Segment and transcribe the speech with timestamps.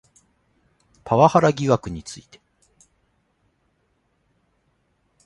[1.03, 2.41] パワハラ疑惑について